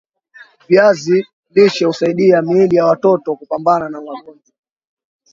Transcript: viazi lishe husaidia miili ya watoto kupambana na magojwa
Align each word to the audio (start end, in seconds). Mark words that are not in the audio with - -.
viazi 0.69 1.25
lishe 1.49 1.85
husaidia 1.85 2.41
miili 2.41 2.75
ya 2.75 2.85
watoto 2.85 3.35
kupambana 3.35 3.89
na 3.89 4.01
magojwa 4.01 4.53